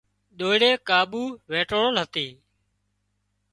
[0.37, 1.21] ۮوئيڙي ڪاٻو
[1.51, 2.27] وينٽوۯل هتي